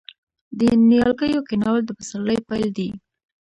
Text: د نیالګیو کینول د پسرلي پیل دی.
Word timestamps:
د 0.59 0.59
نیالګیو 0.87 1.45
کینول 1.49 1.79
د 1.85 1.89
پسرلي 1.97 2.37
پیل 2.47 2.67
دی. 2.77 2.89